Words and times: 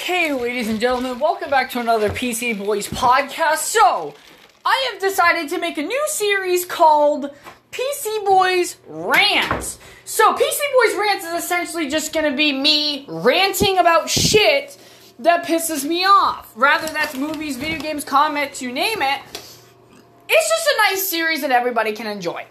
Okay, 0.00 0.32
ladies 0.32 0.68
and 0.68 0.78
gentlemen, 0.78 1.18
welcome 1.18 1.50
back 1.50 1.72
to 1.72 1.80
another 1.80 2.08
PC 2.08 2.56
Boys 2.56 2.86
podcast. 2.86 3.58
So, 3.58 4.14
I 4.64 4.90
have 4.92 5.00
decided 5.02 5.48
to 5.48 5.58
make 5.58 5.76
a 5.76 5.82
new 5.82 6.04
series 6.06 6.64
called 6.64 7.34
PC 7.72 8.24
Boys 8.24 8.76
Rants. 8.86 9.80
So, 10.04 10.34
PC 10.34 10.60
Boys 10.72 10.96
Rants 10.96 11.24
is 11.24 11.44
essentially 11.44 11.88
just 11.88 12.12
gonna 12.12 12.30
be 12.30 12.52
me 12.52 13.06
ranting 13.08 13.78
about 13.78 14.08
shit 14.08 14.78
that 15.18 15.44
pisses 15.44 15.84
me 15.84 16.04
off. 16.04 16.52
Rather, 16.54 16.86
that's 16.92 17.16
movies, 17.16 17.56
video 17.56 17.80
games, 17.80 18.04
comics, 18.04 18.62
you 18.62 18.70
name 18.70 19.02
it. 19.02 19.20
It's 20.28 20.48
just 20.48 20.68
a 20.68 20.90
nice 20.90 21.08
series 21.08 21.40
that 21.40 21.50
everybody 21.50 21.92
can 21.92 22.06
enjoy. 22.06 22.46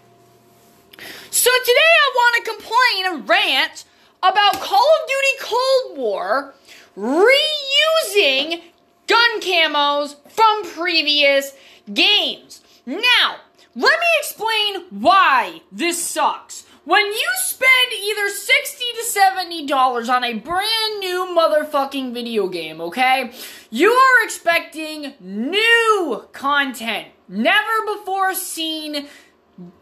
So, 1.30 1.50
today 1.64 1.92
I 2.02 2.12
wanna 2.14 2.44
complain 2.44 3.06
and 3.06 3.28
rant 3.28 3.84
about 4.22 4.60
Call 4.60 4.86
of 5.00 5.08
Duty 5.08 5.38
Cold 5.40 5.98
War 5.98 6.54
reusing 6.98 8.60
gun 9.06 9.40
camos 9.40 10.16
from 10.28 10.64
previous 10.64 11.52
games. 11.92 12.60
Now, 12.84 13.36
let 13.76 14.00
me 14.00 14.06
explain 14.18 14.84
why 14.90 15.62
this 15.70 16.02
sucks. 16.02 16.66
When 16.84 17.04
you 17.04 17.28
spend 17.36 17.92
either 18.02 18.30
60 18.30 18.84
to 18.96 19.04
70 19.04 19.66
dollars 19.66 20.08
on 20.08 20.24
a 20.24 20.34
brand 20.34 20.98
new 20.98 21.26
motherfucking 21.36 22.12
video 22.14 22.48
game, 22.48 22.80
okay? 22.80 23.30
You 23.70 23.92
are 23.92 24.24
expecting 24.24 25.14
new 25.20 26.26
content, 26.32 27.08
never 27.28 27.94
before 27.94 28.34
seen 28.34 29.06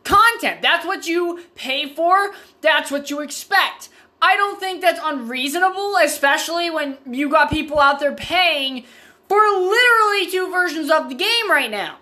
content. 0.04 0.62
That's 0.62 0.84
what 0.84 1.06
you 1.06 1.44
pay 1.54 1.88
for, 1.88 2.32
that's 2.60 2.90
what 2.90 3.08
you 3.08 3.20
expect. 3.20 3.88
I 4.20 4.36
don't 4.36 4.58
think 4.58 4.80
that's 4.80 5.00
unreasonable, 5.02 5.96
especially 6.02 6.70
when 6.70 6.98
you 7.10 7.28
got 7.28 7.50
people 7.50 7.78
out 7.78 8.00
there 8.00 8.14
paying 8.14 8.84
for 9.28 9.36
literally 9.36 10.30
two 10.30 10.50
versions 10.50 10.90
of 10.90 11.08
the 11.08 11.14
game 11.14 11.50
right 11.50 11.70
now 11.70 11.98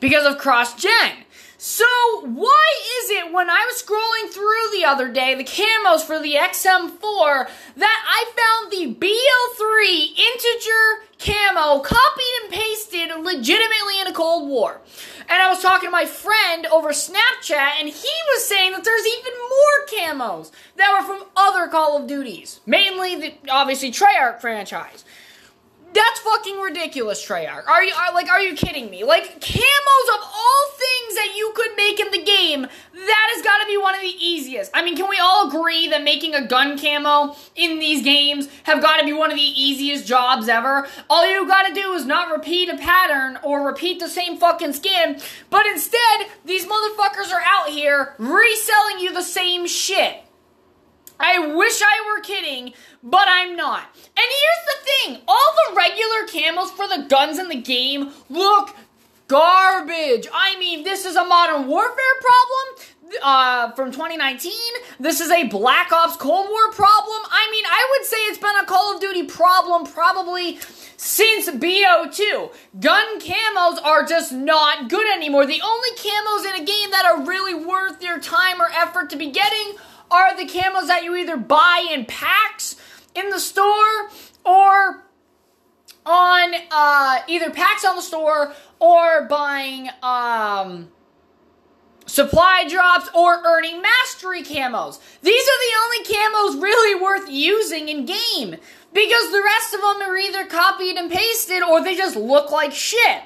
because 0.00 0.26
of 0.26 0.38
cross 0.38 0.74
gen. 0.74 1.24
So, 1.60 1.84
why 2.22 2.72
is 3.02 3.10
it 3.10 3.32
when 3.32 3.50
I 3.50 3.66
was 3.68 3.82
scrolling 3.82 4.32
through 4.32 4.78
the 4.78 4.84
other 4.84 5.10
day, 5.12 5.34
the 5.34 5.42
camos 5.42 6.02
for 6.02 6.20
the 6.20 6.34
XM4, 6.34 7.48
that 7.76 8.04
I 8.06 8.24
found 8.38 8.70
the 8.70 8.94
BO3 8.94 10.16
integer 10.16 11.02
camo 11.18 11.80
copied 11.80 12.42
and 12.44 12.52
pasted 12.52 13.10
legitimately 13.10 14.00
in 14.00 14.06
a 14.06 14.12
Cold 14.12 14.48
War? 14.48 14.80
And 15.28 15.42
I 15.42 15.48
was 15.48 15.60
talking 15.60 15.88
to 15.88 15.90
my 15.90 16.06
friend 16.06 16.64
over 16.66 16.90
Snapchat, 16.90 17.80
and 17.80 17.88
he 17.88 18.14
was 18.34 18.46
saying 18.46 18.70
that 18.70 18.84
there's 18.84 19.04
even 19.04 19.32
more 19.50 20.14
camos 20.14 20.52
that 20.76 20.96
were 20.96 21.04
from 21.04 21.26
other 21.36 21.66
Call 21.66 21.96
of 21.96 22.06
Duties, 22.06 22.60
mainly 22.66 23.16
the 23.16 23.34
obviously 23.50 23.90
Treyarch 23.90 24.40
franchise. 24.40 25.04
That's 25.92 26.20
fucking 26.20 26.60
ridiculous, 26.60 27.24
Treyarch. 27.24 27.66
Are 27.66 27.82
you 27.82 27.94
are, 27.94 28.12
like 28.12 28.28
are 28.28 28.40
you 28.40 28.54
kidding 28.54 28.90
me? 28.90 29.04
Like 29.04 29.40
camos 29.40 30.14
of 30.14 30.22
all 30.22 30.64
things 30.76 31.14
that 31.14 31.34
you 31.34 31.52
could 31.54 31.70
make 31.76 31.98
in 31.98 32.10
the 32.10 32.22
game, 32.22 32.62
that 32.62 33.32
has 33.34 33.42
got 33.42 33.58
to 33.62 33.66
be 33.66 33.78
one 33.78 33.94
of 33.94 34.02
the 34.02 34.14
easiest. 34.20 34.70
I 34.74 34.84
mean, 34.84 34.96
can 34.96 35.08
we 35.08 35.18
all 35.18 35.48
agree 35.48 35.88
that 35.88 36.02
making 36.02 36.34
a 36.34 36.46
gun 36.46 36.78
camo 36.78 37.34
in 37.56 37.78
these 37.78 38.02
games 38.02 38.48
have 38.64 38.82
got 38.82 38.98
to 38.98 39.06
be 39.06 39.14
one 39.14 39.30
of 39.30 39.36
the 39.36 39.42
easiest 39.42 40.06
jobs 40.06 40.48
ever? 40.48 40.86
All 41.08 41.26
you 41.26 41.46
got 41.46 41.66
to 41.68 41.74
do 41.74 41.92
is 41.94 42.04
not 42.04 42.30
repeat 42.30 42.68
a 42.68 42.76
pattern 42.76 43.38
or 43.42 43.66
repeat 43.66 43.98
the 43.98 44.08
same 44.08 44.36
fucking 44.36 44.74
skin, 44.74 45.20
but 45.48 45.64
instead 45.66 46.26
these 46.44 46.66
motherfuckers 46.66 47.32
are 47.32 47.42
out 47.46 47.70
here 47.70 48.14
reselling 48.18 48.98
you 48.98 49.12
the 49.14 49.22
same 49.22 49.66
shit. 49.66 50.22
I 51.20 51.54
wish 51.54 51.80
I 51.82 52.14
were 52.14 52.22
kidding, 52.22 52.74
but 53.02 53.26
I'm 53.28 53.56
not. 53.56 53.82
And 53.94 54.16
here's 54.16 54.66
the 54.66 54.84
thing 54.84 55.22
all 55.26 55.54
the 55.68 55.76
regular 55.76 56.26
camos 56.26 56.70
for 56.70 56.86
the 56.88 57.06
guns 57.08 57.38
in 57.38 57.48
the 57.48 57.60
game 57.60 58.12
look 58.28 58.74
garbage. 59.28 60.26
I 60.32 60.58
mean, 60.58 60.84
this 60.84 61.04
is 61.04 61.16
a 61.16 61.24
modern 61.24 61.66
warfare 61.68 61.94
problem. 62.20 62.88
Uh, 63.22 63.72
from 63.72 63.90
2019, 63.90 64.52
this 65.00 65.20
is 65.20 65.30
a 65.30 65.44
Black 65.44 65.92
Ops 65.92 66.16
Cold 66.16 66.48
War 66.50 66.72
problem. 66.72 67.22
I 67.30 67.48
mean, 67.50 67.64
I 67.66 67.88
would 67.92 68.06
say 68.06 68.16
it's 68.24 68.38
been 68.38 68.56
a 68.62 68.66
Call 68.66 68.94
of 68.94 69.00
Duty 69.00 69.22
problem 69.22 69.86
probably 69.90 70.58
since 70.98 71.48
BO2. 71.48 72.52
Gun 72.80 73.20
camos 73.20 73.82
are 73.82 74.04
just 74.04 74.32
not 74.32 74.90
good 74.90 75.06
anymore. 75.10 75.46
The 75.46 75.62
only 75.62 75.88
camos 75.96 76.54
in 76.54 76.62
a 76.62 76.64
game 76.66 76.90
that 76.90 77.06
are 77.06 77.24
really 77.24 77.54
worth 77.54 78.02
your 78.02 78.20
time 78.20 78.60
or 78.60 78.68
effort 78.74 79.08
to 79.10 79.16
be 79.16 79.30
getting 79.30 79.76
are 80.10 80.36
the 80.36 80.44
camos 80.44 80.86
that 80.86 81.04
you 81.04 81.16
either 81.16 81.36
buy 81.36 81.86
in 81.92 82.04
packs 82.04 82.76
in 83.14 83.30
the 83.30 83.40
store 83.40 84.10
or 84.44 85.04
on 86.06 86.54
uh, 86.70 87.18
either 87.28 87.50
packs 87.50 87.84
on 87.84 87.96
the 87.96 88.02
store 88.02 88.54
or 88.80 89.26
buying 89.26 89.90
um, 90.02 90.88
supply 92.06 92.66
drops 92.68 93.08
or 93.14 93.42
earning 93.46 93.82
mastery 93.82 94.42
camos. 94.42 94.98
These 95.20 95.44
are 95.44 95.60
the 95.66 95.76
only 95.84 96.04
camos 96.04 96.62
really 96.62 97.00
worth 97.00 97.30
using 97.30 97.88
in 97.88 98.06
game 98.06 98.56
because 98.92 99.30
the 99.30 99.42
rest 99.44 99.74
of 99.74 99.80
them 99.80 100.02
are 100.02 100.16
either 100.16 100.46
copied 100.46 100.96
and 100.96 101.10
pasted 101.10 101.62
or 101.62 101.82
they 101.82 101.94
just 101.94 102.16
look 102.16 102.50
like 102.50 102.72
shit. 102.72 103.22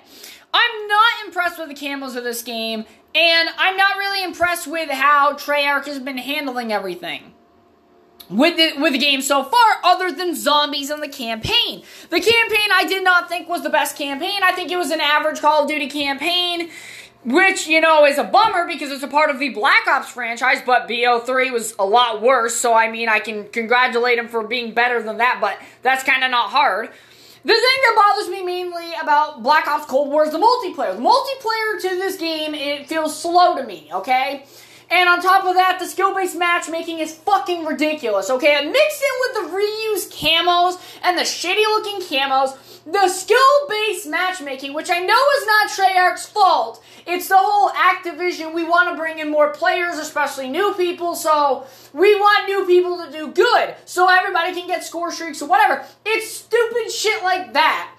I'm 0.53 0.89
not 0.89 1.25
impressed 1.25 1.59
with 1.59 1.69
the 1.69 1.75
camos 1.75 2.17
of 2.17 2.25
this 2.25 2.43
game, 2.43 2.85
and 3.15 3.49
I'm 3.59 3.77
not 3.77 3.97
really 3.97 4.23
impressed 4.23 4.67
with 4.67 4.91
how 4.91 5.35
Treyarch 5.35 5.87
has 5.87 5.99
been 5.99 6.19
handling 6.19 6.73
everything 6.73 7.33
with 8.31 8.57
the, 8.57 8.81
with 8.81 8.93
the 8.93 8.99
game 8.99 9.21
so 9.21 9.43
far, 9.43 9.81
other 9.85 10.11
than 10.11 10.35
zombies 10.35 10.91
and 10.91 11.03
the 11.03 11.09
campaign. 11.09 11.83
The 12.11 12.21
campaign 12.21 12.71
I 12.73 12.85
did 12.89 13.05
not 13.05 13.29
think 13.29 13.49
was 13.49 13.63
the 13.63 13.71
best 13.71 13.97
campaign. 13.97 14.43
I 14.43 14.53
think 14.53 14.71
it 14.71 14.77
was 14.77 14.91
an 14.91 15.01
average 15.01 15.41
Call 15.41 15.63
of 15.63 15.69
Duty 15.69 15.89
campaign, 15.89 16.71
which, 17.25 17.67
you 17.67 17.81
know, 17.81 18.05
is 18.07 18.19
a 18.19 18.25
bummer 18.25 18.67
because 18.67 18.91
it's 18.91 19.03
a 19.03 19.09
part 19.09 19.31
of 19.31 19.39
the 19.39 19.51
Black 19.51 19.87
Ops 19.87 20.11
franchise, 20.11 20.63
but 20.65 20.89
BO3 20.89 21.53
was 21.53 21.75
a 21.79 21.85
lot 21.85 22.23
worse, 22.23 22.57
so 22.57 22.75
I 22.75 22.91
mean, 22.91 23.09
I 23.09 23.19
can 23.19 23.49
congratulate 23.49 24.19
him 24.19 24.29
for 24.29 24.47
being 24.47 24.73
better 24.73 25.03
than 25.03 25.19
that, 25.19 25.39
but 25.41 25.59
that's 25.83 26.03
kind 26.03 26.25
of 26.25 26.31
not 26.31 26.51
hard. 26.51 26.91
The 27.45 27.53
thing 27.53 27.59
that 27.61 27.95
bothers 27.97 28.31
me 28.31 28.45
mainly 28.45 28.93
about 29.03 29.43
Black 29.43 29.67
Ops 29.67 29.87
Cold 29.87 30.11
War 30.11 30.25
is 30.25 30.31
the 30.31 30.39
multiplayer. 30.39 30.95
The 30.95 31.03
multiplayer 31.03 31.81
to 31.81 31.89
this 31.97 32.17
game, 32.17 32.55
it 32.55 32.89
feels 32.89 33.19
slow 33.19 33.57
to 33.57 33.65
me, 33.65 33.91
okay? 33.93 34.47
And 34.93 35.09
on 35.09 35.23
top 35.23 35.47
of 35.47 35.55
that, 35.55 35.79
the 35.79 35.87
skill-based 35.87 36.37
matchmaking 36.37 36.99
is 36.99 37.15
fucking 37.15 37.65
ridiculous, 37.65 38.29
okay? 38.29 38.71
Mixed 38.71 39.03
in 39.03 39.15
with 39.21 39.35
the 39.51 39.57
reused 39.57 40.13
camos 40.13 40.79
and 41.03 41.17
the 41.17 41.23
shitty-looking 41.23 42.03
camos, 42.03 42.59
the 42.85 43.09
skill-based 43.09 44.07
matchmaking, 44.07 44.75
which 44.75 44.91
I 44.91 44.99
know 44.99 45.23
is 45.39 45.47
not 45.47 45.71
Treyarch's 45.71 46.27
fault, 46.27 46.85
it's 47.07 47.29
the 47.29 47.39
whole 47.39 47.71
Activision, 47.71 48.53
we 48.53 48.65
want 48.65 48.91
to 48.91 48.97
bring 48.97 49.19
in 49.19 49.31
more 49.31 49.51
players, 49.51 49.99
especially 49.99 50.51
new 50.51 50.75
people, 50.75 51.15
so 51.15 51.65
we 51.95 52.15
want 52.17 52.49
new 52.49 52.67
people 52.67 53.03
to 53.03 53.11
do 53.11 53.33
good, 53.33 53.75
so 53.87 54.11
everybody 54.11 54.53
can 54.53 54.67
get 54.67 54.85
score 54.85 55.11
streaks 55.11 55.41
or 55.41 55.49
whatever. 55.49 55.87
It's 56.05 56.31
stupid 56.31 56.91
shit 56.93 57.23
like 57.23 57.55
that 57.55 57.92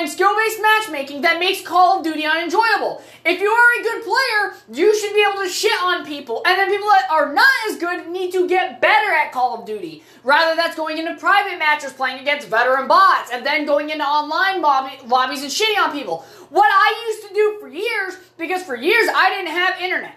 and 0.00 0.08
skill-based 0.08 0.62
matchmaking 0.62 1.20
that 1.20 1.38
makes 1.38 1.60
Call 1.60 1.98
of 1.98 2.04
Duty 2.04 2.24
unenjoyable. 2.24 3.02
If 3.22 3.38
you 3.38 3.50
are 3.50 3.80
a 3.80 3.82
good 3.82 4.02
player, 4.02 4.54
you 4.72 4.98
should 4.98 5.12
be 5.12 5.22
able 5.30 5.42
to 5.42 5.48
shit 5.48 5.78
on 5.82 6.06
people, 6.06 6.42
and 6.46 6.58
then 6.58 6.70
people 6.70 6.88
that 6.88 7.06
are 7.10 7.34
not 7.34 7.50
as 7.68 7.76
good 7.76 8.08
need 8.08 8.32
to 8.32 8.48
get 8.48 8.80
better 8.80 9.12
at 9.12 9.30
Call 9.30 9.60
of 9.60 9.66
Duty. 9.66 10.02
Rather, 10.24 10.56
that's 10.56 10.74
going 10.74 10.96
into 10.96 11.14
private 11.16 11.58
matches, 11.58 11.92
playing 11.92 12.18
against 12.18 12.48
veteran 12.48 12.88
bots, 12.88 13.30
and 13.30 13.44
then 13.44 13.66
going 13.66 13.90
into 13.90 14.02
online 14.02 14.62
lobby, 14.62 14.96
lobbies 15.06 15.42
and 15.42 15.52
shitting 15.52 15.78
on 15.78 15.92
people. 15.92 16.24
What 16.48 16.70
I 16.72 17.06
used 17.08 17.28
to 17.28 17.34
do 17.34 17.58
for 17.60 17.68
years, 17.68 18.16
because 18.38 18.62
for 18.62 18.74
years 18.74 19.06
I 19.14 19.28
didn't 19.28 19.52
have 19.52 19.78
internet. 19.82 20.16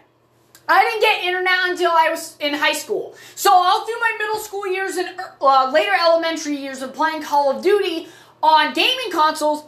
I 0.65 0.81
didn't 0.85 1.01
get 1.01 1.25
internet 1.25 1.59
until 1.63 1.91
I 1.91 2.07
was 2.09 2.37
in 2.39 2.53
high 2.53 2.71
school. 2.71 3.15
So 3.35 3.51
all 3.51 3.85
through 3.85 3.99
my 3.99 4.15
middle 4.17 4.39
school 4.39 4.65
years 4.65 4.95
and 4.95 5.09
uh, 5.41 5.69
later 5.73 5.91
elementary 5.99 6.55
years 6.55 6.81
of 6.81 6.93
playing 6.93 7.23
Call 7.23 7.51
of 7.51 7.61
Duty, 7.61 8.07
on 8.43 8.73
gaming 8.73 9.09
consoles, 9.09 9.63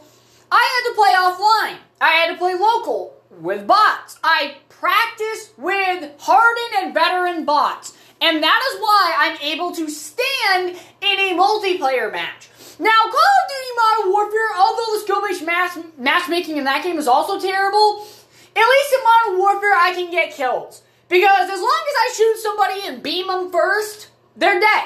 I 0.50 0.62
had 0.72 0.90
to 0.90 0.94
play 0.94 1.12
offline. 1.16 1.78
I 2.00 2.10
had 2.10 2.32
to 2.32 2.38
play 2.38 2.54
local 2.54 3.14
with 3.40 3.66
bots. 3.66 4.18
I 4.22 4.56
practiced 4.68 5.58
with 5.58 6.10
hardened 6.18 6.74
and 6.78 6.94
veteran 6.94 7.44
bots. 7.44 7.96
And 8.20 8.42
that 8.42 8.72
is 8.72 8.80
why 8.80 9.14
I'm 9.18 9.38
able 9.42 9.72
to 9.72 9.88
stand 9.90 10.70
in 10.70 11.18
a 11.18 11.36
multiplayer 11.36 12.10
match. 12.10 12.48
Now, 12.78 12.90
Call 12.90 13.10
of 13.10 13.48
Duty 13.48 13.72
Modern 13.76 14.12
Warfare, 14.12 14.56
although 14.56 14.92
the 14.94 15.00
skill-based 15.00 15.44
match, 15.44 15.78
matchmaking 15.98 16.56
in 16.58 16.64
that 16.64 16.82
game 16.82 16.98
is 16.98 17.08
also 17.08 17.40
terrible, 17.40 18.06
at 18.54 18.60
least 18.60 18.94
in 18.94 19.04
Modern 19.04 19.38
Warfare 19.38 19.74
I 19.74 19.92
can 19.94 20.10
get 20.10 20.32
kills. 20.32 20.82
Because 21.08 21.50
as 21.50 21.60
long 21.60 21.84
as 21.88 21.94
I 21.98 22.14
shoot 22.16 22.36
somebody 22.38 22.80
and 22.86 23.02
beam 23.02 23.28
them 23.28 23.50
first, 23.50 24.08
they're 24.36 24.60
dead. 24.60 24.84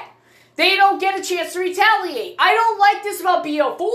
They 0.60 0.76
don't 0.76 1.00
get 1.00 1.18
a 1.18 1.24
chance 1.24 1.54
to 1.54 1.58
retaliate. 1.58 2.36
I 2.38 2.52
don't 2.52 2.78
like 2.78 3.02
this 3.02 3.18
about 3.22 3.42
BO4 3.42 3.90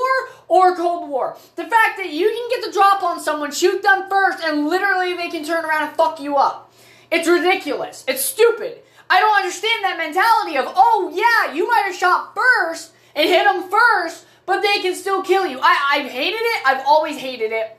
or 0.47 0.75
Cold 0.75 1.07
War. 1.07 1.38
The 1.56 1.65
fact 1.65 1.97
that 1.97 2.09
you 2.09 2.27
can 2.27 2.50
get 2.50 2.65
the 2.65 2.73
drop 2.73 3.03
on 3.03 3.19
someone, 3.19 3.51
shoot 3.51 3.83
them 3.83 4.09
first, 4.09 4.44
and 4.44 4.67
literally 4.67 5.13
they 5.13 5.29
can 5.29 5.45
turn 5.45 5.63
around 5.63 5.89
and 5.89 5.95
fuck 5.95 6.19
you 6.19 6.38
up. 6.38 6.73
It's 7.12 7.27
ridiculous. 7.27 8.03
It's 8.07 8.25
stupid. 8.25 8.79
I 9.12 9.19
don't 9.19 9.35
understand 9.35 9.83
that 9.83 10.00
mentality 10.00 10.57
of, 10.57 10.65
oh 10.75 11.12
yeah, 11.13 11.53
you 11.53 11.67
might 11.67 11.83
have 11.85 11.95
shot 11.95 12.33
first, 12.33 12.94
and 13.15 13.29
hit 13.29 13.44
them 13.44 13.69
first, 13.69 14.25
but 14.47 14.62
they 14.62 14.79
can 14.79 14.95
still 14.95 15.21
kill 15.21 15.45
you. 15.45 15.59
I, 15.62 15.91
I've 15.91 16.09
hated 16.09 16.41
it. 16.41 16.63
I've 16.65 16.83
always 16.88 17.17
hated 17.17 17.51
it. 17.51 17.77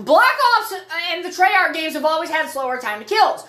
Black 0.00 0.34
Ops 0.56 0.74
and 1.12 1.24
the 1.24 1.28
Treyarch 1.28 1.72
games 1.72 1.94
have 1.94 2.04
always 2.04 2.30
had 2.30 2.50
slower 2.50 2.80
time 2.80 2.98
to 2.98 3.04
kills. 3.04 3.46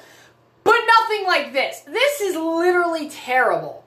But 0.64 0.78
nothing 0.86 1.26
like 1.26 1.54
this. 1.54 1.80
This 1.80 2.22
is 2.22 2.36
literally 2.36 3.10
terrible. 3.10 3.84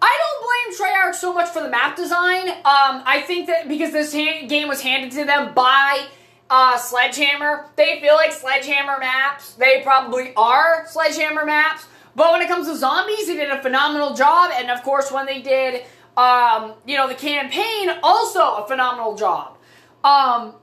I 0.00 0.18
don't 0.20 0.78
blame 0.78 0.90
Treyarch 0.90 1.14
so 1.14 1.32
much 1.32 1.48
for 1.48 1.62
the 1.62 1.68
map 1.68 1.96
design. 1.96 2.48
Um, 2.48 3.02
I 3.04 3.22
think 3.26 3.46
that 3.48 3.68
because 3.68 3.92
this 3.92 4.12
game 4.12 4.68
was 4.68 4.80
handed 4.80 5.12
to 5.12 5.24
them 5.24 5.54
by 5.54 6.06
uh, 6.50 6.78
Sledgehammer, 6.78 7.70
they 7.76 8.00
feel 8.00 8.14
like 8.14 8.32
Sledgehammer 8.32 8.98
maps. 8.98 9.54
They 9.54 9.82
probably 9.82 10.32
are 10.36 10.86
Sledgehammer 10.86 11.44
maps. 11.44 11.86
But 12.14 12.32
when 12.32 12.42
it 12.42 12.48
comes 12.48 12.66
to 12.68 12.76
zombies, 12.76 13.26
they 13.26 13.34
did 13.36 13.50
a 13.50 13.62
phenomenal 13.62 14.14
job. 14.14 14.50
And 14.54 14.70
of 14.70 14.82
course, 14.82 15.12
when 15.12 15.26
they 15.26 15.40
did, 15.40 15.84
um, 16.16 16.74
you 16.86 16.96
know, 16.96 17.08
the 17.08 17.14
campaign, 17.14 17.90
also 18.02 18.40
a 18.56 18.66
phenomenal 18.66 19.14
job. 19.16 19.56
Um, 20.04 20.54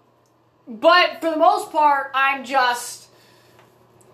but 0.67 1.21
for 1.21 1.29
the 1.29 1.37
most 1.37 1.71
part, 1.71 2.11
I'm 2.13 2.43
just, 2.43 3.04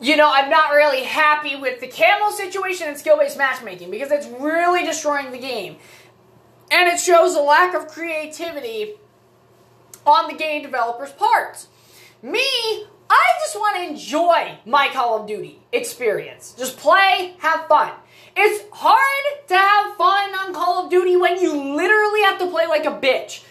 you 0.02 0.18
know, 0.18 0.32
I'm 0.34 0.50
not 0.50 0.72
really 0.72 1.04
happy 1.04 1.56
with 1.56 1.80
the 1.80 1.88
camo 1.88 2.32
situation 2.32 2.88
and 2.88 2.98
skill 2.98 3.18
based 3.18 3.38
matchmaking 3.38 3.92
because 3.92 4.12
it's 4.12 4.28
really 4.28 4.84
destroying 4.84 5.32
the 5.32 5.38
game. 5.38 5.78
And 6.72 6.90
it 6.90 7.00
shows 7.00 7.36
a 7.36 7.42
lack 7.42 7.76
of 7.76 7.88
creativity 7.88 8.96
on 10.06 10.28
the 10.28 10.38
game 10.38 10.64
developers' 10.64 11.12
parts. 11.12 11.68
Me, 12.24 12.40
I 13.10 13.26
just 13.44 13.56
want 13.56 13.76
to 13.76 13.84
enjoy 13.84 14.58
my 14.66 14.90
Call 14.92 15.20
of 15.20 15.28
Duty 15.28 15.60
experience. 15.72 16.56
Just 16.58 16.78
play, 16.78 17.36
have 17.40 17.68
fun. 17.68 17.92
It's 18.36 18.64
hard 18.72 19.48
to 19.50 19.56
have 19.56 19.96
fun 19.98 20.34
on 20.34 20.54
Call 20.54 20.86
of 20.86 20.90
Duty 20.90 21.16
when 21.16 21.40
you 21.40 21.52
literally 21.76 22.22
have 22.22 22.40
to 22.40 22.50
play 22.50 22.66
like 22.68 22.86
a 22.86 22.92
bitch. 22.92 23.44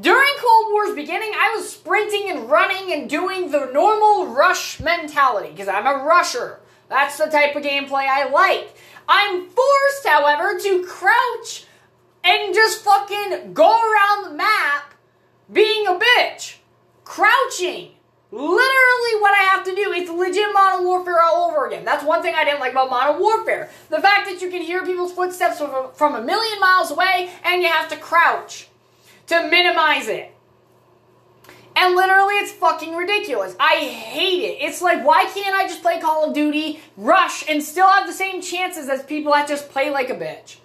During 0.00 0.32
Cold 0.38 0.72
War's 0.72 0.94
beginning, 0.94 1.32
I 1.34 1.54
was 1.54 1.70
sprinting 1.70 2.30
and 2.30 2.48
running 2.48 2.94
and 2.94 3.10
doing 3.10 3.50
the 3.50 3.66
normal 3.74 4.26
rush 4.28 4.80
mentality 4.80 5.50
because 5.50 5.68
I'm 5.68 5.86
a 5.86 6.02
rusher. 6.02 6.60
That's 6.88 7.18
the 7.18 7.26
type 7.26 7.54
of 7.56 7.62
gameplay 7.62 8.06
I 8.08 8.30
like. 8.30 8.74
I'm 9.06 9.48
forced, 9.48 10.06
however, 10.06 10.58
to 10.58 10.84
crouch 10.86 11.66
and 12.24 12.54
just 12.54 12.82
fucking 12.82 13.52
go 13.52 13.68
around 13.68 14.24
the 14.24 14.34
map 14.34 14.94
being 15.52 15.86
a 15.86 15.98
bitch. 15.98 16.56
Crouching. 17.04 17.90
Literally 18.30 19.20
what 19.20 19.34
I 19.34 19.46
have 19.50 19.64
to 19.64 19.74
do. 19.74 19.92
It's 19.92 20.10
legit 20.10 20.54
Modern 20.54 20.86
Warfare 20.86 21.20
all 21.22 21.50
over 21.50 21.66
again. 21.66 21.84
That's 21.84 22.02
one 22.02 22.22
thing 22.22 22.34
I 22.34 22.44
didn't 22.44 22.60
like 22.60 22.72
about 22.72 22.88
Modern 22.88 23.20
Warfare. 23.20 23.68
The 23.90 24.00
fact 24.00 24.26
that 24.30 24.40
you 24.40 24.48
can 24.48 24.62
hear 24.62 24.86
people's 24.86 25.12
footsteps 25.12 25.58
from, 25.58 25.92
from 25.92 26.14
a 26.14 26.22
million 26.22 26.58
miles 26.60 26.90
away 26.90 27.30
and 27.44 27.60
you 27.60 27.68
have 27.68 27.90
to 27.90 27.96
crouch 27.96 28.68
to 29.32 29.48
minimize 29.48 30.08
it. 30.08 30.34
And 31.74 31.96
literally, 31.96 32.34
it's 32.34 32.52
fucking 32.52 32.94
ridiculous. 32.94 33.56
I 33.58 33.76
hate 33.76 34.42
it. 34.42 34.58
It's 34.60 34.82
like, 34.82 35.04
why 35.04 35.24
can't 35.24 35.54
I 35.54 35.66
just 35.66 35.82
play 35.82 36.00
Call 36.00 36.28
of 36.28 36.34
Duty, 36.34 36.80
rush, 36.96 37.48
and 37.48 37.62
still 37.62 37.88
have 37.88 38.06
the 38.06 38.12
same 38.12 38.42
chances 38.42 38.88
as 38.88 39.02
people 39.02 39.32
that 39.32 39.48
just 39.48 39.70
play 39.70 39.90
like 39.90 40.10
a 40.10 40.14
bitch? 40.14 40.56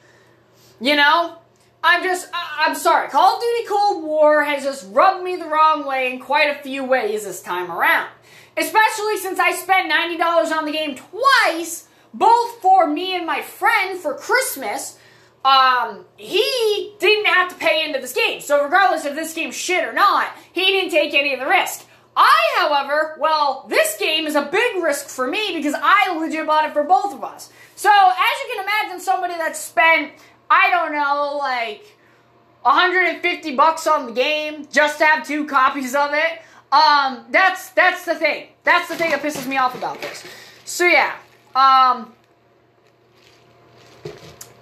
You 0.81 0.95
know? 0.97 1.37
I'm 1.83 2.03
just, 2.03 2.27
I, 2.33 2.65
am 2.67 2.75
sorry. 2.75 3.07
Call 3.07 3.35
of 3.35 3.41
Duty 3.41 3.67
Cold 3.67 4.03
War 4.03 4.43
has 4.43 4.63
just 4.63 4.93
rubbed 4.93 5.23
me 5.23 5.37
the 5.37 5.45
wrong 5.45 5.85
way 5.85 6.11
in 6.11 6.19
quite 6.19 6.49
a 6.49 6.61
few 6.61 6.83
ways 6.83 7.23
this 7.23 7.41
time 7.41 7.71
around. 7.71 8.09
Especially 8.57 9.17
since 9.17 9.39
I 9.39 9.53
spent 9.53 9.91
$90 9.91 10.51
on 10.51 10.65
the 10.65 10.71
game 10.71 10.95
twice, 10.95 11.87
both 12.13 12.59
for 12.61 12.87
me 12.87 13.15
and 13.15 13.25
my 13.25 13.41
friend 13.41 13.97
for 13.97 14.15
Christmas, 14.15 14.97
um, 15.47 16.03
he 16.17 16.93
didn't 16.99 17.27
have 17.27 17.49
to 17.49 17.55
pay 17.55 17.85
into 17.85 17.99
this 17.99 18.11
game. 18.11 18.41
So 18.41 18.63
regardless 18.63 19.05
if 19.05 19.15
this 19.15 19.33
game 19.33 19.51
shit 19.51 19.85
or 19.85 19.93
not, 19.93 20.29
he 20.51 20.65
didn't 20.65 20.91
take 20.91 21.13
any 21.13 21.33
of 21.33 21.39
the 21.39 21.47
risk. 21.47 21.85
I, 22.17 22.57
however, 22.59 23.15
well, 23.17 23.65
this 23.69 23.95
game 23.97 24.25
is 24.25 24.35
a 24.35 24.41
big 24.41 24.83
risk 24.83 25.07
for 25.07 25.25
me 25.25 25.53
because 25.55 25.75
I 25.81 26.17
legit 26.17 26.45
bought 26.45 26.65
it 26.65 26.73
for 26.73 26.83
both 26.83 27.13
of 27.13 27.23
us. 27.23 27.49
So, 27.75 27.89
as 27.89 28.39
you 28.41 28.55
can 28.55 28.63
imagine, 28.65 28.99
somebody 28.99 29.35
that 29.35 29.55
spent, 29.55 30.11
I 30.49 30.69
don't 30.69 30.91
know, 30.91 31.37
like 31.37 31.95
150 32.63 33.55
bucks 33.55 33.87
on 33.87 34.07
the 34.07 34.11
game 34.11 34.67
just 34.69 34.97
to 34.97 35.05
have 35.05 35.25
two 35.25 35.45
copies 35.45 35.95
of 35.95 36.09
it, 36.13 36.41
um, 36.71 37.25
that's 37.29 37.69
that's 37.69 38.03
the 38.03 38.15
thing. 38.15 38.47
That's 38.63 38.89
the 38.89 38.95
thing 38.95 39.11
that 39.11 39.21
pisses 39.21 39.47
me 39.47 39.57
off 39.57 39.75
about 39.75 40.01
this. 40.01 40.23
So 40.65 40.85
yeah, 40.85 41.15
um, 41.55 42.13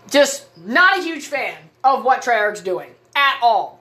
just 0.09 0.45
not 0.57 0.99
a 0.99 1.01
huge 1.01 1.25
fan 1.25 1.57
of 1.83 2.03
what 2.03 2.21
Treyarch's 2.21 2.61
doing 2.61 2.89
at 3.15 3.39
all. 3.41 3.79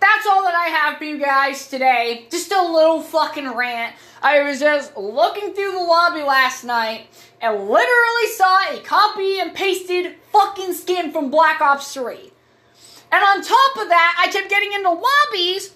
That's 0.00 0.26
all 0.26 0.44
that 0.44 0.54
I 0.54 0.66
have 0.66 0.98
for 0.98 1.04
you 1.04 1.18
guys 1.18 1.68
today. 1.68 2.26
Just 2.30 2.52
a 2.52 2.62
little 2.62 3.00
fucking 3.00 3.48
rant. 3.54 3.94
I 4.22 4.42
was 4.42 4.60
just 4.60 4.96
looking 4.96 5.54
through 5.54 5.72
the 5.72 5.78
lobby 5.78 6.22
last 6.22 6.64
night 6.64 7.06
and 7.40 7.68
literally 7.68 8.26
saw 8.36 8.74
a 8.74 8.80
copy 8.80 9.40
and 9.40 9.54
pasted 9.54 10.16
fucking 10.30 10.74
skin 10.74 11.10
from 11.10 11.30
Black 11.30 11.60
Ops 11.60 11.94
3. 11.94 12.16
And 13.12 13.22
on 13.24 13.42
top 13.42 13.76
of 13.82 13.88
that, 13.88 14.22
I 14.22 14.30
kept 14.30 14.50
getting 14.50 14.72
into 14.72 14.90
lobbies 14.90 15.72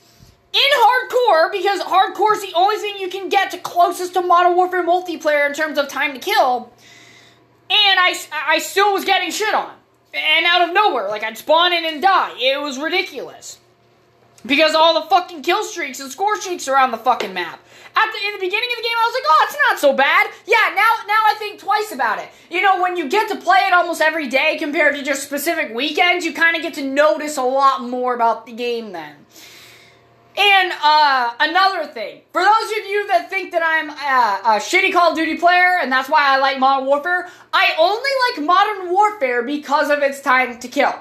in 0.53 0.61
hardcore 0.77 1.53
because 1.53 1.81
hardcore 1.81 2.35
is 2.35 2.43
the 2.43 2.53
only 2.55 2.77
thing 2.77 2.97
you 2.99 3.09
can 3.09 3.29
get 3.29 3.51
to 3.53 3.59
closest 3.59 4.15
to 4.15 4.23
Modern 4.23 4.57
Warfare 4.57 4.85
multiplayer 4.85 5.47
in 5.47 5.55
terms 5.55 5.79
of 5.79 5.89
time 5.89 6.13
to 6.15 6.19
kill 6.19 6.73
and 7.71 8.01
I, 8.01 8.15
I 8.33 8.59
still 8.59 8.93
was 8.93 9.05
getting 9.05 9.31
shit 9.31 9.55
on. 9.55 9.73
And 10.15 10.47
out 10.47 10.69
of 10.69 10.75
nowhere, 10.75 11.09
like 11.09 11.23
I'd 11.23 11.39
spawn 11.39 11.73
in 11.73 11.85
and 11.85 12.01
die. 12.01 12.33
It 12.39 12.61
was 12.61 12.79
ridiculous. 12.79 13.59
Because 14.47 14.75
all 14.75 15.01
the 15.01 15.09
fucking 15.09 15.43
kill 15.43 15.65
streaks 15.65 16.01
and 16.01 16.11
score 16.11 16.41
streaks 16.41 16.69
around 16.69 16.93
the 16.93 16.99
fucking 16.99 17.35
map. 17.35 17.61
At 17.97 18.13
the, 18.13 18.27
in 18.27 18.33
the 18.35 18.39
beginning 18.39 18.69
of 18.71 18.77
the 18.77 18.83
game, 18.83 18.97
I 18.97 19.07
was 19.07 19.15
like, 19.15 19.25
oh, 19.29 19.47
it's 19.49 19.57
not 19.69 19.79
so 19.81 19.93
bad. 19.93 20.31
Yeah, 20.47 20.75
now, 20.75 21.07
now 21.07 21.23
I 21.27 21.35
think 21.39 21.59
twice 21.59 21.91
about 21.93 22.21
it. 22.21 22.29
You 22.49 22.63
know, 22.63 22.81
when 22.81 22.97
you 22.97 23.09
get 23.09 23.29
to 23.31 23.37
play 23.37 23.59
it 23.67 23.73
almost 23.73 24.01
every 24.01 24.29
day 24.29 24.57
compared 24.57 24.95
to 24.95 25.03
just 25.03 25.25
specific 25.25 25.75
weekends, 25.75 26.25
you 26.25 26.33
kind 26.33 26.55
of 26.57 26.63
get 26.63 26.75
to 26.75 26.85
notice 26.85 27.37
a 27.37 27.43
lot 27.43 27.83
more 27.83 28.15
about 28.15 28.47
the 28.47 28.53
game 28.53 28.93
then. 28.93 29.17
And 30.39 30.73
uh, 30.81 31.35
another 31.41 31.85
thing, 31.87 32.21
for 32.33 32.41
those 32.41 32.71
of 32.79 32.87
you 32.87 33.09
that 33.09 33.29
think 33.29 33.51
that 33.51 33.61
I'm 33.61 33.91
a, 33.91 34.57
a, 34.57 34.61
shitty 34.61 34.93
Call 34.93 35.11
of 35.11 35.17
Duty 35.17 35.37
player 35.37 35.81
and 35.83 35.91
that's 35.91 36.09
why 36.09 36.23
I 36.23 36.39
like 36.39 36.61
Modern 36.61 36.87
Warfare, 36.87 37.29
I 37.53 37.75
only 37.77 38.11
like 38.31 38.47
Modern 38.47 38.93
Warfare 38.93 39.43
because 39.43 39.91
of 39.91 39.99
its 39.99 40.21
time 40.21 40.61
to 40.61 40.69
kill. 40.69 40.95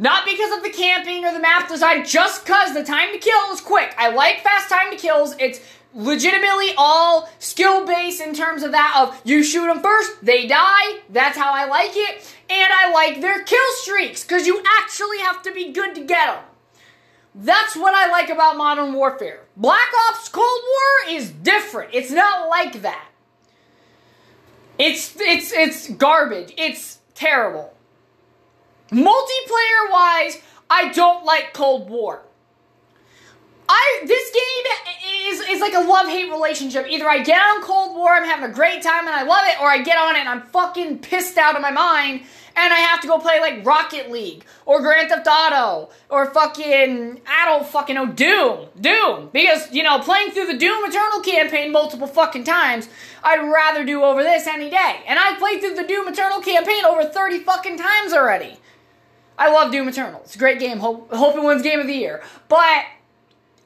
Not 0.00 0.26
because 0.26 0.56
of 0.56 0.64
the 0.64 0.70
camping 0.70 1.24
or 1.24 1.32
the 1.32 1.38
map 1.38 1.68
design, 1.68 2.04
just 2.04 2.44
because 2.44 2.74
the 2.74 2.82
time 2.82 3.12
to 3.12 3.18
kill 3.18 3.52
is 3.52 3.60
quick. 3.60 3.94
I 3.96 4.10
like 4.10 4.40
fast 4.40 4.68
time 4.68 4.90
to 4.90 4.96
kills. 4.96 5.36
It's 5.38 5.60
legitimately 5.94 6.70
all 6.76 7.30
skill 7.38 7.86
based 7.86 8.20
in 8.20 8.34
terms 8.34 8.64
of 8.64 8.72
that 8.72 8.94
of 8.96 9.20
you 9.24 9.44
shoot 9.44 9.68
them 9.68 9.80
first, 9.80 10.24
they 10.24 10.48
die. 10.48 10.98
That's 11.08 11.38
how 11.38 11.52
I 11.52 11.66
like 11.66 11.92
it. 11.94 12.34
And 12.50 12.72
I 12.72 12.90
like 12.90 13.20
their 13.20 13.44
kill 13.44 13.72
streaks 13.76 14.24
because 14.24 14.44
you 14.44 14.60
actually 14.80 15.18
have 15.20 15.40
to 15.44 15.52
be 15.52 15.70
good 15.70 15.94
to 15.94 16.04
get 16.04 16.34
them. 16.34 16.44
That's 17.38 17.76
what 17.76 17.92
I 17.92 18.10
like 18.10 18.30
about 18.30 18.56
Modern 18.56 18.94
Warfare. 18.94 19.42
Black 19.58 19.88
Ops 20.08 20.30
Cold 20.30 20.44
War 20.46 21.16
is 21.16 21.30
different. 21.30 21.90
It's 21.92 22.10
not 22.10 22.48
like 22.48 22.80
that. 22.80 23.08
It's 24.78 25.14
it's 25.20 25.52
it's 25.52 25.90
garbage. 25.90 26.54
It's 26.56 26.98
terrible. 27.14 27.74
Multiplayer 28.90 29.90
wise, 29.90 30.40
I 30.70 30.90
don't 30.94 31.26
like 31.26 31.52
Cold 31.52 31.90
War. 31.90 32.22
I 33.68 34.04
this 34.06 34.32
game 34.32 34.96
is 35.28 35.40
is 35.50 35.60
like 35.60 35.74
a 35.74 35.80
love 35.80 36.06
hate 36.06 36.30
relationship. 36.30 36.86
Either 36.88 37.08
I 37.08 37.22
get 37.22 37.38
on 37.38 37.62
Cold 37.62 37.96
War, 37.96 38.14
I'm 38.14 38.24
having 38.24 38.48
a 38.48 38.54
great 38.54 38.82
time 38.82 39.06
and 39.06 39.14
I 39.14 39.24
love 39.24 39.44
it, 39.46 39.60
or 39.60 39.68
I 39.68 39.82
get 39.82 39.98
on 39.98 40.16
it 40.16 40.20
and 40.20 40.28
I'm 40.28 40.42
fucking 40.42 41.00
pissed 41.00 41.36
out 41.36 41.54
of 41.54 41.60
my 41.60 41.70
mind 41.70 42.22
and 42.56 42.72
I 42.72 42.78
have 42.78 43.00
to 43.02 43.08
go 43.08 43.18
play 43.18 43.38
like 43.38 43.64
Rocket 43.64 44.10
League 44.10 44.44
or 44.64 44.80
Grand 44.80 45.10
Theft 45.10 45.28
Auto 45.30 45.90
or 46.08 46.32
fucking 46.32 47.20
I 47.26 47.44
don't 47.44 47.66
fucking 47.66 47.94
know 47.94 48.06
Doom, 48.06 48.68
Doom, 48.80 49.30
because 49.32 49.70
you 49.72 49.82
know 49.82 49.98
playing 50.00 50.30
through 50.30 50.46
the 50.46 50.58
Doom 50.58 50.84
Eternal 50.84 51.20
campaign 51.20 51.70
multiple 51.70 52.06
fucking 52.06 52.44
times, 52.44 52.88
I'd 53.22 53.42
rather 53.42 53.84
do 53.84 54.02
over 54.02 54.22
this 54.22 54.46
any 54.46 54.70
day. 54.70 55.02
And 55.06 55.18
I've 55.18 55.38
played 55.38 55.60
through 55.60 55.74
the 55.74 55.84
Doom 55.84 56.08
Eternal 56.08 56.40
campaign 56.40 56.84
over 56.84 57.04
thirty 57.04 57.40
fucking 57.40 57.78
times 57.78 58.12
already. 58.12 58.56
I 59.38 59.52
love 59.52 59.70
Doom 59.70 59.88
Eternal. 59.88 60.22
It's 60.24 60.34
a 60.34 60.38
great 60.38 60.58
game. 60.58 60.78
Hope, 60.78 61.12
hope 61.12 61.36
it 61.36 61.44
wins 61.44 61.62
Game 61.62 61.78
of 61.78 61.86
the 61.86 61.94
Year. 61.94 62.22
But 62.48 62.86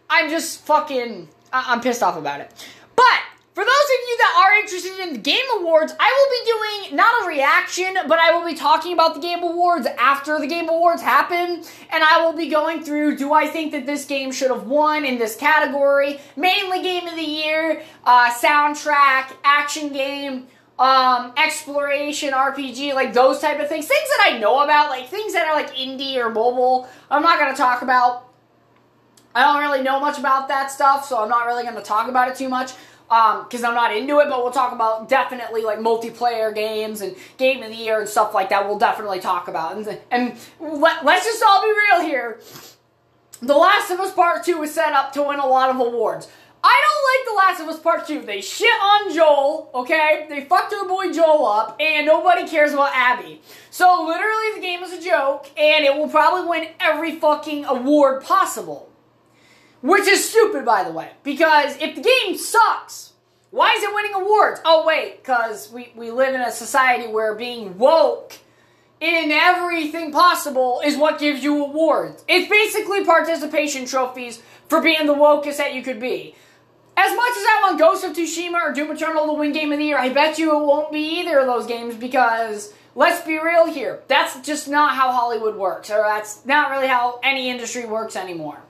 I'm 0.09 0.29
just 0.29 0.63
fucking 0.67 1.29
I'm 1.53 1.81
pissed 1.81 2.03
off 2.03 2.17
about 2.17 2.41
it. 2.41 2.51
But 2.97 3.21
for 3.53 3.65
those 3.65 3.67
of 3.67 4.09
you 4.09 4.17
that 4.19 4.35
are 4.39 4.61
interested 4.61 5.01
in 5.01 5.13
the 5.15 5.19
Game 5.19 5.45
Awards, 5.59 5.93
I 5.99 6.07
will 6.17 6.31
be 6.39 6.87
doing 6.87 6.97
not 6.97 7.25
a 7.25 7.29
reaction, 7.29 7.97
but 8.07 8.21
I 8.21 8.33
will 8.33 8.47
be 8.47 8.55
talking 8.55 8.93
about 8.93 9.15
the 9.15 9.21
Game 9.21 9.43
Awards 9.43 9.89
after 9.99 10.39
the 10.39 10.47
Game 10.47 10.69
Awards 10.69 11.03
happen. 11.03 11.65
And 11.91 12.05
I 12.05 12.25
will 12.25 12.33
be 12.33 12.49
going 12.49 12.85
through 12.85 13.17
do 13.17 13.33
I 13.33 13.49
think 13.49 13.73
that 13.73 13.87
this 13.87 14.05
game 14.05 14.31
should 14.31 14.53
have 14.53 14.69
won 14.69 15.05
in 15.05 15.19
this 15.19 15.35
category? 15.35 16.21
Mainly 16.37 16.81
Game 16.83 17.09
of 17.09 17.17
the 17.17 17.23
Year, 17.23 17.83
uh, 18.05 18.33
soundtrack, 18.33 19.33
action 19.43 19.93
game, 19.93 20.47
um, 20.79 21.33
exploration, 21.37 22.33
RPG, 22.33 22.95
like 22.95 23.13
those 23.13 23.41
type 23.41 23.59
of 23.59 23.69
things. 23.69 23.89
Things 23.89 24.09
that 24.11 24.31
I 24.33 24.39
know 24.39 24.63
about, 24.63 24.91
like 24.91 25.09
things 25.09 25.33
that 25.33 25.49
are 25.49 25.57
like 25.57 25.75
indie 25.75 26.17
or 26.17 26.31
mobile, 26.31 26.89
I'm 27.11 27.23
not 27.23 27.45
to 27.51 27.57
talk 27.57 27.83
about. 27.83 28.29
I 29.35 29.43
don't 29.43 29.61
really 29.61 29.83
know 29.83 30.01
much 30.01 30.19
about 30.19 30.49
that 30.49 30.71
stuff, 30.73 31.07
so 31.07 31.23
I'm 31.23 31.29
not 31.29 31.47
really 31.47 31.63
to 31.65 31.83
talk 31.83 32.09
about 32.09 32.29
it 32.29 32.37
too 32.37 32.49
much 32.49 32.73
because 33.11 33.65
um, 33.65 33.71
I'm 33.71 33.75
not 33.75 33.97
into 33.97 34.21
it, 34.21 34.29
but 34.29 34.41
we'll 34.41 34.53
talk 34.53 34.73
about 34.73 35.09
definitely 35.09 35.63
like 35.63 35.81
multiplayer 35.81 36.55
games 36.55 37.01
and 37.01 37.17
game 37.39 37.61
of 37.61 37.71
the 37.71 37.75
year 37.75 37.99
and 37.99 38.09
stuff 38.09 38.33
like 38.35 38.51
that. 38.51 38.69
We'll 38.69 38.79
definitely 38.79 39.19
talk 39.19 39.49
about. 39.49 39.77
And, 39.77 39.99
and 40.13 40.39
let, 40.61 41.05
let's 41.05 41.25
just 41.25 41.43
all 41.43 41.61
be 41.61 41.73
real 41.73 42.03
here. 42.03 42.41
The 43.43 43.57
Last 43.57 43.91
of 43.91 43.99
Us 43.99 44.15
Part 44.15 44.45
2 44.45 44.63
is 44.63 44.73
set 44.73 44.93
up 44.93 45.13
to 45.15 45.25
win 45.25 45.41
a 45.41 45.47
lot 45.47 45.71
of 45.71 45.81
awards. 45.81 46.29
I 46.63 46.81
don't 46.85 47.11
like 47.11 47.59
The 47.59 47.63
Last 47.63 47.69
of 47.69 47.75
Us 47.75 47.83
Part 47.83 48.07
2. 48.07 48.23
They 48.23 48.43
shit 48.43 48.69
on 48.69 49.13
Joel, 49.13 49.71
okay? 49.75 50.27
They 50.29 50.45
fucked 50.45 50.75
our 50.75 50.87
boy 50.87 51.11
Joel 51.11 51.47
up, 51.47 51.77
and 51.81 52.07
nobody 52.07 52.47
cares 52.47 52.75
about 52.75 52.93
Abby. 52.95 53.41
So 53.71 54.05
literally 54.07 54.55
the 54.55 54.61
game 54.61 54.83
is 54.85 54.93
a 54.93 55.03
joke, 55.03 55.49
and 55.59 55.85
it 55.85 55.97
will 55.97 56.09
probably 56.09 56.49
win 56.49 56.69
every 56.79 57.19
fucking 57.19 57.65
award 57.65 58.23
possible. 58.23 58.90
Which 59.83 60.07
is 60.07 60.29
stupid, 60.29 60.65
by 60.65 60.85
the 60.85 60.93
way, 60.93 61.11
because 61.23 61.77
if 61.81 61.95
the 61.97 62.03
game 62.03 62.37
sucks, 62.37 63.13
why 63.51 63.75
is 63.75 63.83
it 63.83 63.95
winning 63.95 64.15
awards? 64.15 64.61
Oh, 64.65 64.85
wait, 64.87 65.23
because 65.23 65.73
we, 65.73 65.93
we 65.97 66.11
live 66.11 66.35
in 66.35 66.41
a 66.41 66.53
society 66.53 67.09
where 67.09 67.35
being 67.35 67.79
woke 67.79 68.35
in 69.01 69.31
everything 69.31 70.13
possible 70.13 70.83
is 70.85 70.97
what 70.97 71.19
gives 71.19 71.43
you 71.43 71.65
awards. 71.65 72.23
It's 72.29 72.49
basically 72.49 73.05
participation 73.05 73.87
trophies 73.87 74.43
for 74.69 74.83
being 74.83 75.07
the 75.07 75.15
wokest 75.15 75.57
that 75.57 75.75
you 75.75 75.83
could 75.83 75.99
be. 75.99 76.35
As 76.97 77.17
much 77.17 77.31
as 77.31 77.45
I 77.45 77.59
want 77.63 77.79
Ghost 77.79 78.05
of 78.05 78.13
Tsushima 78.13 78.61
or 78.61 78.73
Doom 78.75 78.91
Eternal 78.91 79.27
to 79.27 79.33
win 79.33 79.53
Game 79.53 79.73
of 79.73 79.79
the 79.79 79.85
Year, 79.87 79.99
I 79.99 80.11
bet 80.11 80.39
you 80.39 80.55
it 80.55 80.67
won't 80.67 80.93
be 80.93 81.21
either 81.21 81.39
of 81.39 81.47
those 81.47 81.67
games 81.67 81.95
because 81.95 82.75
let's 82.95 83.27
be 83.27 83.39
real 83.39 83.73
here. 83.73 84.03
That's 84.07 84.39
just 84.47 84.69
not 84.69 84.95
how 84.95 85.11
Hollywood 85.11 85.57
works, 85.57 85.91
or 85.91 86.03
that's 86.07 86.45
not 86.45 86.71
really 86.71 86.89
how 86.89 87.19
any 87.23 87.49
industry 87.49 87.87
works 87.87 88.17
anymore. 88.17 88.61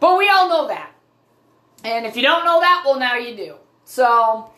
But 0.00 0.18
we 0.18 0.28
all 0.28 0.48
know 0.48 0.68
that. 0.68 0.92
And 1.84 2.06
if 2.06 2.16
you 2.16 2.22
don't 2.22 2.44
know 2.44 2.60
that, 2.60 2.82
well, 2.84 2.98
now 2.98 3.16
you 3.16 3.36
do. 3.36 3.54
So, 3.84 4.50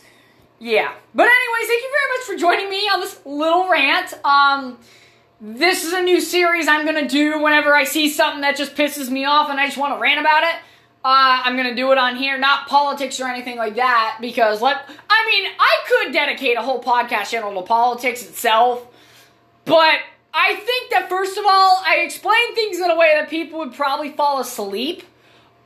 yeah. 0.59 0.95
But 1.15 1.29
anyways, 1.29 1.69
thank 1.69 1.83
you 1.83 1.91
very 1.91 2.19
much 2.19 2.27
for 2.27 2.37
joining 2.37 2.71
me 2.71 2.89
on 2.89 3.01
this 3.01 3.21
little 3.25 3.69
rant. 3.69 4.15
Um, 4.25 4.79
this 5.41 5.85
is 5.85 5.93
a 5.93 6.01
new 6.01 6.21
series 6.21 6.67
I'm 6.67 6.87
gonna 6.87 7.09
do 7.09 7.43
whenever 7.43 7.75
I 7.75 7.85
see 7.85 8.09
something 8.09 8.41
that 8.41 8.57
just 8.57 8.75
pisses 8.75 9.11
me 9.11 9.27
off 9.27 9.51
and 9.51 9.61
I 9.61 9.67
just 9.67 9.77
want 9.77 9.95
to 9.95 10.01
rant 10.01 10.19
about 10.19 10.45
it. 10.45 10.55
Uh, 11.05 11.43
I'm 11.45 11.57
gonna 11.57 11.75
do 11.75 11.93
it 11.93 11.99
on 11.99 12.17
here, 12.17 12.39
not 12.39 12.69
politics 12.69 13.21
or 13.21 13.29
anything 13.29 13.59
like 13.59 13.77
that, 13.77 14.19
because 14.21 14.63
let 14.63 14.89
I 15.11 15.27
mean 15.27 15.53
I 15.59 15.77
could 15.87 16.13
dedicate 16.13 16.57
a 16.57 16.63
whole 16.63 16.83
podcast 16.83 17.31
channel 17.31 17.55
to 17.55 17.67
politics 17.67 18.23
itself, 18.27 18.87
but 19.67 19.99
I 20.33 20.55
think 20.57 20.91
that 20.91 21.09
first 21.09 21.37
of 21.37 21.45
all 21.47 21.83
I 21.85 21.97
explain 21.99 22.55
things 22.55 22.79
in 22.79 22.91
a 22.91 22.97
way 22.97 23.13
that 23.15 23.29
people 23.29 23.59
would 23.59 23.75
probably 23.75 24.13
fall 24.13 24.41
asleep. 24.41 25.03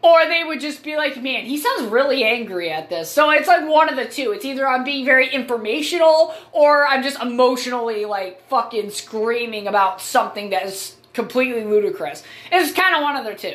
Or 0.03 0.27
they 0.27 0.45
would 0.45 0.61
just 0.61 0.83
be 0.83 0.97
like, 0.97 1.21
man, 1.23 1.45
he 1.45 1.59
sounds 1.59 1.91
really 1.91 2.25
angry 2.25 2.71
at 2.71 2.89
this. 2.89 3.11
So 3.11 3.29
it's 3.31 3.47
like 3.47 3.69
one 3.69 3.91
of 3.91 3.97
the 3.97 4.07
two. 4.07 4.33
It's 4.33 4.47
either 4.47 4.67
I'm 4.67 4.83
being 4.83 5.05
very 5.05 5.29
informational 5.29 6.35
or 6.53 6.87
I'm 6.87 7.03
just 7.03 7.21
emotionally 7.21 8.07
like 8.07 8.49
fucking 8.49 8.91
screaming 8.91 9.67
about 9.67 10.01
something 10.01 10.51
that 10.51 10.65
is 10.65 10.97
completely 11.13 11.65
ludicrous. 11.65 12.23
It's 12.51 12.73
kind 12.73 12.97
of 12.97 13.03
one 13.03 13.17
of 13.17 13.25
the 13.27 13.35
two. 13.35 13.55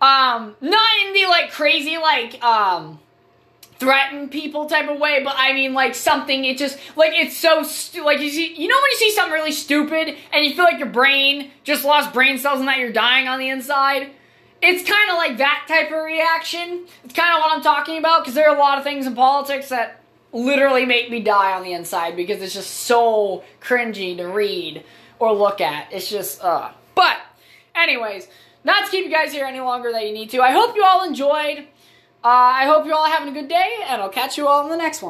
Um, 0.00 0.56
not 0.60 0.90
in 1.06 1.14
the 1.14 1.26
like 1.26 1.52
crazy 1.52 1.96
like 1.98 2.42
um 2.42 2.98
threaten 3.78 4.28
people 4.28 4.66
type 4.66 4.88
of 4.88 4.98
way, 4.98 5.22
but 5.22 5.34
I 5.36 5.52
mean 5.52 5.72
like 5.72 5.94
something 5.94 6.44
it 6.44 6.58
just 6.58 6.78
like 6.96 7.12
it's 7.14 7.36
so 7.36 7.62
stu- 7.62 8.04
like 8.04 8.20
you 8.20 8.30
see 8.30 8.54
you 8.54 8.68
know 8.68 8.76
when 8.76 8.90
you 8.90 8.96
see 8.96 9.12
something 9.12 9.32
really 9.32 9.52
stupid 9.52 10.16
and 10.32 10.44
you 10.44 10.54
feel 10.54 10.64
like 10.64 10.78
your 10.78 10.88
brain 10.88 11.50
just 11.64 11.84
lost 11.84 12.12
brain 12.12 12.38
cells 12.38 12.60
and 12.60 12.68
that 12.68 12.78
you're 12.78 12.92
dying 12.92 13.28
on 13.28 13.38
the 13.38 13.48
inside 13.48 14.10
it's 14.64 14.88
kind 14.88 15.10
of 15.10 15.16
like 15.16 15.38
that 15.38 15.64
type 15.68 15.90
of 15.90 16.04
reaction. 16.04 16.86
It's 17.04 17.14
kind 17.14 17.34
of 17.36 17.40
what 17.40 17.52
I'm 17.52 17.62
talking 17.62 17.98
about 17.98 18.22
because 18.22 18.34
there 18.34 18.48
are 18.48 18.56
a 18.56 18.58
lot 18.58 18.78
of 18.78 18.84
things 18.84 19.06
in 19.06 19.14
politics 19.14 19.68
that 19.68 20.00
literally 20.32 20.84
make 20.84 21.10
me 21.10 21.20
die 21.20 21.52
on 21.52 21.62
the 21.62 21.72
inside 21.72 22.16
because 22.16 22.42
it's 22.42 22.54
just 22.54 22.70
so 22.70 23.44
cringy 23.60 24.16
to 24.16 24.26
read 24.26 24.84
or 25.18 25.32
look 25.32 25.60
at. 25.60 25.92
It's 25.92 26.10
just, 26.10 26.42
uh. 26.42 26.70
But, 26.94 27.18
anyways, 27.74 28.28
not 28.64 28.84
to 28.84 28.90
keep 28.90 29.04
you 29.04 29.10
guys 29.10 29.32
here 29.32 29.44
any 29.44 29.60
longer 29.60 29.92
than 29.92 30.02
you 30.02 30.12
need 30.12 30.30
to. 30.30 30.40
I 30.40 30.50
hope 30.50 30.74
you 30.74 30.84
all 30.84 31.04
enjoyed. 31.04 31.66
Uh, 32.24 32.28
I 32.28 32.64
hope 32.64 32.86
you're 32.86 32.94
all 32.94 33.10
having 33.10 33.28
a 33.28 33.38
good 33.38 33.48
day, 33.48 33.80
and 33.86 34.00
I'll 34.00 34.08
catch 34.08 34.38
you 34.38 34.48
all 34.48 34.64
in 34.64 34.70
the 34.70 34.76
next 34.76 34.98
one. 34.98 35.02